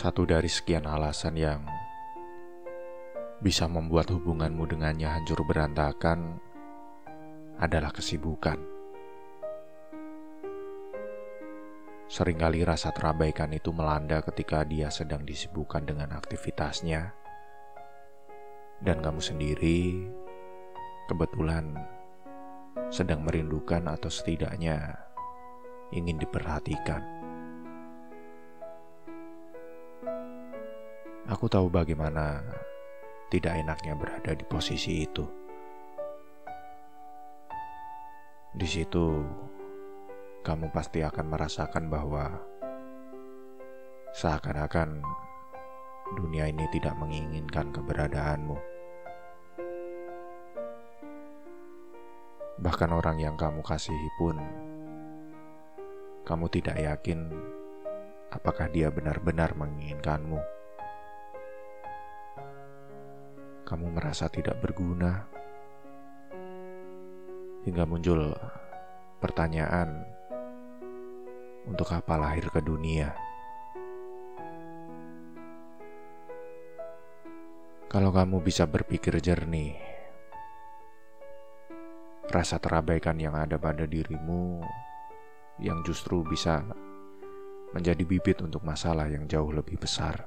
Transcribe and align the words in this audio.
Satu 0.00 0.24
dari 0.24 0.48
sekian 0.48 0.88
alasan 0.88 1.36
yang 1.36 1.60
bisa 3.44 3.68
membuat 3.68 4.08
hubunganmu 4.08 4.64
dengannya 4.64 5.04
hancur 5.04 5.44
berantakan 5.44 6.40
adalah 7.60 7.92
kesibukan. 7.92 8.56
Seringkali 12.08 12.64
rasa 12.64 12.96
terabaikan 12.96 13.52
itu 13.52 13.76
melanda 13.76 14.24
ketika 14.24 14.64
dia 14.64 14.88
sedang 14.88 15.20
disibukkan 15.20 15.84
dengan 15.84 16.16
aktivitasnya, 16.16 17.12
dan 18.80 19.04
kamu 19.04 19.20
sendiri 19.20 20.08
kebetulan 21.12 21.76
sedang 22.88 23.20
merindukan 23.20 23.84
atau 23.84 24.08
setidaknya 24.08 24.96
ingin 25.92 26.16
diperhatikan. 26.16 27.19
Aku 31.30 31.46
tahu 31.46 31.68
bagaimana 31.68 32.40
tidak 33.30 33.60
enaknya 33.60 33.94
berada 33.94 34.32
di 34.34 34.42
posisi 34.42 35.06
itu. 35.06 35.22
Di 38.50 38.66
situ, 38.66 39.06
kamu 40.42 40.74
pasti 40.74 41.06
akan 41.06 41.26
merasakan 41.30 41.86
bahwa 41.86 42.34
seakan-akan 44.10 45.04
dunia 46.18 46.50
ini 46.50 46.66
tidak 46.74 46.98
menginginkan 46.98 47.70
keberadaanmu. 47.70 48.58
Bahkan 52.60 52.90
orang 52.90 53.16
yang 53.22 53.38
kamu 53.38 53.62
kasihi 53.62 54.10
pun, 54.18 54.36
kamu 56.26 56.46
tidak 56.50 56.76
yakin 56.76 57.30
apakah 58.30 58.70
dia 58.70 58.88
benar-benar 58.90 59.54
menginginkanmu. 59.58 60.60
kamu 63.70 63.86
merasa 63.94 64.26
tidak 64.26 64.58
berguna, 64.58 65.30
hingga 67.62 67.86
muncul 67.86 68.34
pertanyaan: 69.22 70.02
untuk 71.70 71.86
apa 71.94 72.18
lahir 72.18 72.50
ke 72.50 72.58
dunia? 72.58 73.14
Kalau 77.86 78.10
kamu 78.10 78.42
bisa 78.42 78.66
berpikir 78.66 79.22
jernih, 79.22 79.78
rasa 82.26 82.58
terabaikan 82.58 83.22
yang 83.22 83.38
ada 83.38 83.54
pada 83.54 83.86
dirimu 83.86 84.66
yang 85.62 85.78
justru 85.86 86.26
bisa 86.26 86.66
menjadi 87.70 88.02
bibit 88.02 88.42
untuk 88.42 88.66
masalah 88.66 89.06
yang 89.06 89.30
jauh 89.30 89.50
lebih 89.54 89.78
besar. 89.78 90.26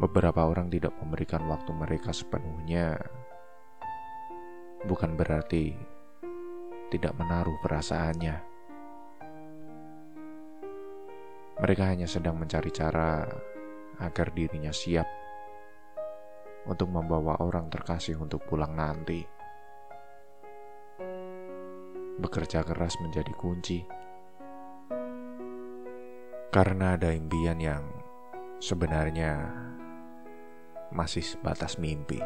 Beberapa 0.00 0.48
orang 0.48 0.72
tidak 0.72 0.96
memberikan 0.96 1.44
waktu 1.48 1.72
mereka 1.76 2.12
sepenuhnya, 2.12 2.96
bukan 4.88 5.12
berarti 5.12 5.76
tidak 6.88 7.12
menaruh 7.20 7.56
perasaannya. 7.60 8.36
Mereka 11.60 11.84
hanya 11.84 12.08
sedang 12.08 12.40
mencari 12.40 12.72
cara 12.72 13.28
agar 14.00 14.32
dirinya 14.32 14.72
siap 14.72 15.04
untuk 16.64 16.88
membawa 16.88 17.36
orang 17.44 17.68
terkasih 17.68 18.16
untuk 18.16 18.40
pulang 18.48 18.72
nanti. 18.72 19.20
Bekerja 22.20 22.64
keras 22.64 22.96
menjadi 23.00 23.32
kunci, 23.36 23.84
karena 26.50 26.98
ada 26.98 27.14
impian 27.14 27.62
yang 27.62 27.86
sebenarnya 28.58 29.38
masih 30.90 31.22
sebatas 31.22 31.78
mimpi. 31.78 32.18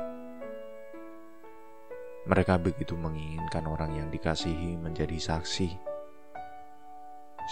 Mereka 2.24 2.56
begitu 2.56 2.96
menginginkan 2.96 3.68
orang 3.68 3.92
yang 4.00 4.08
dikasihi 4.08 4.80
menjadi 4.80 5.20
saksi 5.20 5.76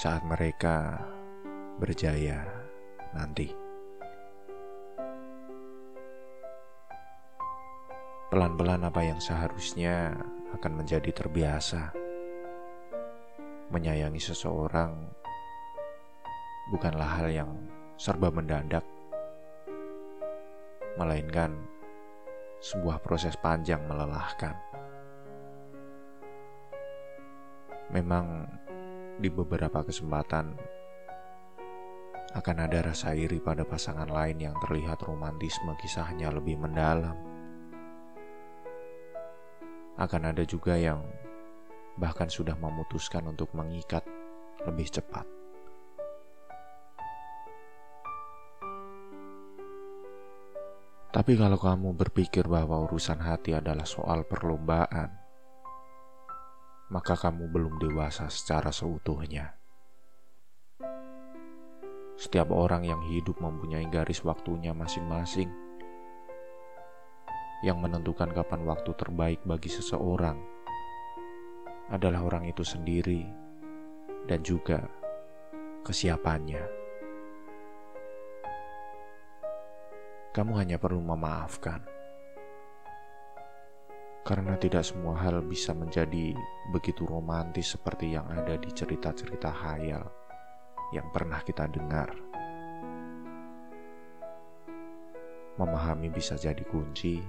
saat 0.01 0.25
mereka 0.25 0.97
berjaya 1.77 2.41
nanti. 3.13 3.53
Pelan-pelan 8.33 8.89
apa 8.89 9.05
yang 9.05 9.21
seharusnya 9.21 10.17
akan 10.57 10.73
menjadi 10.81 11.13
terbiasa. 11.13 11.93
Menyayangi 13.69 14.21
seseorang 14.25 15.22
bukanlah 16.73 17.21
hal 17.21 17.29
yang 17.29 17.53
serba 18.01 18.33
mendadak 18.33 18.81
melainkan 20.97 21.53
sebuah 22.65 23.05
proses 23.05 23.37
panjang 23.37 23.85
melelahkan. 23.85 24.57
Memang 27.93 28.49
di 29.21 29.29
beberapa 29.29 29.85
kesempatan 29.85 30.57
akan 32.33 32.57
ada 32.65 32.89
rasa 32.89 33.13
iri 33.13 33.37
pada 33.45 33.69
pasangan 33.69 34.09
lain 34.09 34.41
yang 34.41 34.57
terlihat 34.57 35.05
romantisme 35.05 35.77
kisahnya 35.77 36.33
lebih 36.33 36.57
mendalam. 36.57 37.13
Akan 40.01 40.25
ada 40.25 40.41
juga 40.49 40.81
yang 40.81 41.05
bahkan 42.01 42.33
sudah 42.33 42.57
memutuskan 42.57 43.29
untuk 43.29 43.53
mengikat 43.53 44.01
lebih 44.65 44.89
cepat. 44.89 45.42
Tapi 51.13 51.37
kalau 51.37 51.61
kamu 51.61 51.93
berpikir 51.93 52.49
bahwa 52.49 52.89
urusan 52.89 53.21
hati 53.21 53.53
adalah 53.53 53.85
soal 53.85 54.25
perlombaan, 54.25 55.13
maka 56.89 57.21
kamu 57.21 57.53
belum 57.53 57.77
dewasa 57.77 58.33
secara 58.33 58.73
seutuhnya. 58.73 59.53
Setiap 62.17 62.49
orang 62.49 62.89
yang 62.89 63.05
hidup 63.13 63.37
mempunyai 63.45 63.85
garis 63.93 64.25
waktunya 64.25 64.73
masing-masing 64.73 65.53
yang 67.61 67.77
menentukan 67.77 68.33
kapan 68.33 68.65
waktu 68.65 68.97
terbaik 68.97 69.45
bagi 69.45 69.69
seseorang 69.69 70.41
adalah 71.93 72.25
orang 72.25 72.49
itu 72.49 72.65
sendiri 72.65 73.29
dan 74.25 74.41
juga 74.41 74.81
kesiapannya. 75.85 76.82
Kamu 80.33 80.57
hanya 80.65 80.81
perlu 80.81 81.05
memaafkan. 81.05 81.85
Karena 84.25 84.57
tidak 84.57 84.81
semua 84.89 85.21
hal 85.21 85.45
bisa 85.45 85.77
menjadi 85.77 86.33
begitu 86.73 87.05
romantis 87.05 87.77
seperti 87.77 88.17
yang 88.17 88.25
ada 88.33 88.57
di 88.57 88.73
cerita-cerita 88.73 89.53
hayal 89.53 90.09
yang 90.97 91.05
pernah 91.13 91.45
kita 91.45 91.69
dengar. 91.69 92.17
Memahami 95.61 96.09
bisa 96.09 96.41
jadi 96.41 96.65
kunci, 96.65 97.21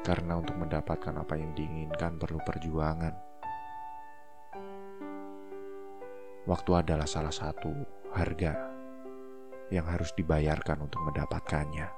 karena 0.00 0.40
untuk 0.40 0.56
mendapatkan 0.56 1.12
apa 1.12 1.36
yang 1.36 1.52
diinginkan 1.52 2.16
perlu 2.16 2.40
perjuangan. 2.40 3.12
Waktu 6.48 6.70
adalah 6.72 7.04
salah 7.04 7.32
satu 7.32 7.72
harga 8.16 8.73
yang 9.72 9.86
harus 9.88 10.12
dibayarkan 10.16 10.84
untuk 10.84 11.00
mendapatkannya. 11.06 11.88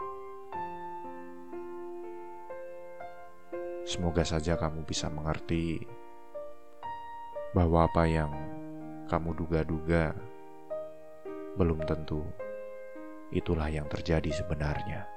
Semoga 3.86 4.26
saja 4.26 4.58
kamu 4.58 4.82
bisa 4.82 5.06
mengerti 5.06 5.78
bahwa 7.54 7.86
apa 7.86 8.02
yang 8.04 8.34
kamu 9.06 9.30
duga-duga 9.38 10.10
belum 11.54 11.86
tentu 11.86 12.26
itulah 13.30 13.70
yang 13.70 13.86
terjadi 13.86 14.28
sebenarnya. 14.28 15.15